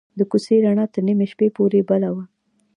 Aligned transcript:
د 0.17 0.19
کوڅې 0.31 0.55
رڼا 0.65 0.85
تر 0.93 1.01
نیمې 1.07 1.25
شپې 1.31 1.47
پورې 1.55 1.79
بل 1.89 2.03
وه. 2.13 2.23